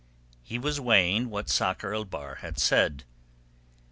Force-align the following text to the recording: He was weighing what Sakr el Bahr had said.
He 0.41 0.57
was 0.57 0.79
weighing 0.81 1.29
what 1.29 1.47
Sakr 1.47 1.93
el 1.93 2.05
Bahr 2.05 2.37
had 2.41 2.57
said. 2.57 3.03